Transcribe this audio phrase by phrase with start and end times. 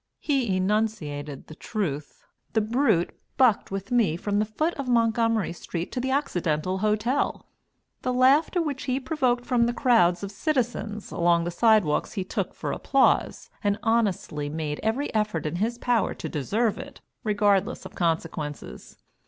[0.17, 2.23] He enunciated the truth.
[2.53, 7.45] The brute "bucked" with me from the foot of Montgomery street to the Occidental Hotel.
[8.01, 12.55] The laughter which he provoked from the crowds of citizens along the sidewalks he took
[12.55, 17.93] for applause, and honestly made every effort in his power to deserve it, regardless of
[17.93, 18.97] consequences.